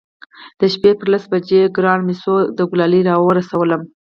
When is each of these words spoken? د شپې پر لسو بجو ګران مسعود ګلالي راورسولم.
د 0.59 0.61
شپې 0.73 0.91
پر 0.99 1.07
لسو 1.13 1.27
بجو 1.31 1.61
ګران 1.77 1.99
مسعود 2.09 2.57
ګلالي 2.71 3.01
راورسولم. 3.09 3.81